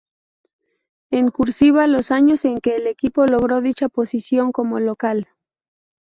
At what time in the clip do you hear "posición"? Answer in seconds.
3.87-4.51